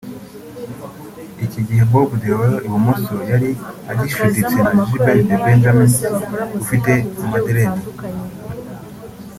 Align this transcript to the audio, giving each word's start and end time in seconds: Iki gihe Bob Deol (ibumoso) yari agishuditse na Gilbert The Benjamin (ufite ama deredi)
Iki 1.45 1.59
gihe 1.67 1.83
Bob 1.91 2.09
Deol 2.21 2.53
(ibumoso) 2.67 3.15
yari 3.31 3.49
agishuditse 3.91 4.57
na 4.63 4.71
Gilbert 4.87 5.21
The 5.29 5.35
Benjamin 5.43 5.91
(ufite 6.63 6.91
ama 7.23 7.37
deredi) 7.45 7.81